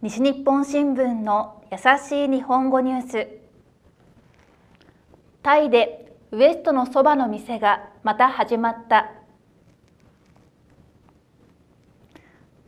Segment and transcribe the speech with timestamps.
[0.00, 3.26] 西日本新聞の優しい日本語ニュース。
[5.42, 9.10] タイでウエストのそばの店がまた始まった。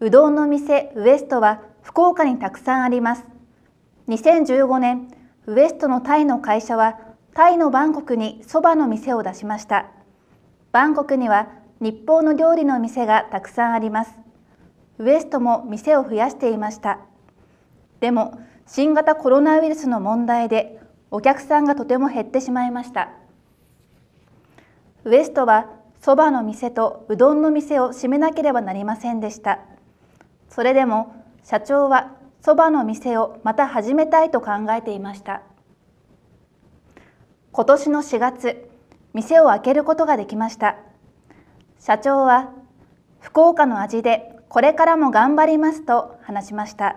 [0.00, 3.24] うどんの店ウエストは福岡にたくさんあります。
[4.08, 5.08] 2015年
[5.46, 6.98] ウエストのタイの会社は
[7.34, 9.86] タイのバンコクにそばの店を出しました。
[10.72, 14.12] バンコクには日本の料理の店がたくさんあります。
[14.98, 16.98] ウエストも店を増やしていました。
[18.02, 20.80] でも新型コロナウイルスの問題で
[21.12, 23.10] お客さんがとても減ってしまいました。
[25.04, 25.70] ウエストは
[26.00, 29.60] そばの店とうどんの店を閉めなければなりませんでした。
[30.48, 35.42] それでも社長はそばの店をまた始めたいと考えていました。
[37.52, 38.68] 今年の4月
[39.12, 40.76] 店を開けることができました。
[41.78, 42.50] 社長は
[43.20, 46.96] 福岡の味でこれからも頑張りますと話しました。